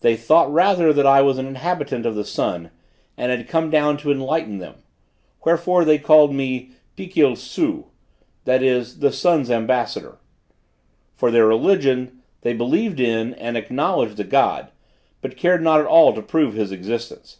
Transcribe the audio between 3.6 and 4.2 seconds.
down to